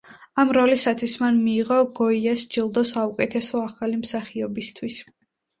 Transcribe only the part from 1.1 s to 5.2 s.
მან მიიღო გოიას ჯილდო საუკეთესო ახალი მსახიობისთვის.